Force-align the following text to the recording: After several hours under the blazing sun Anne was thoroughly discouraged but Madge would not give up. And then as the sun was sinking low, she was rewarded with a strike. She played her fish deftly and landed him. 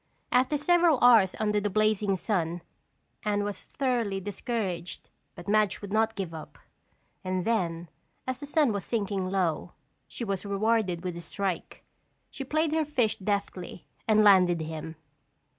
After 0.31 0.57
several 0.57 0.97
hours 1.03 1.35
under 1.39 1.59
the 1.61 1.69
blazing 1.69 2.17
sun 2.17 2.63
Anne 3.21 3.43
was 3.43 3.65
thoroughly 3.65 4.19
discouraged 4.19 5.11
but 5.35 5.47
Madge 5.47 5.79
would 5.79 5.93
not 5.93 6.15
give 6.15 6.33
up. 6.33 6.57
And 7.23 7.45
then 7.45 7.87
as 8.25 8.39
the 8.39 8.47
sun 8.47 8.73
was 8.73 8.83
sinking 8.83 9.29
low, 9.29 9.73
she 10.07 10.23
was 10.23 10.43
rewarded 10.43 11.03
with 11.03 11.15
a 11.17 11.21
strike. 11.21 11.85
She 12.31 12.43
played 12.43 12.71
her 12.71 12.83
fish 12.83 13.17
deftly 13.17 13.85
and 14.07 14.23
landed 14.23 14.61
him. 14.61 14.95